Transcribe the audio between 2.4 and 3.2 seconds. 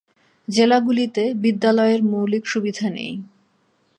সুবিধা নেই।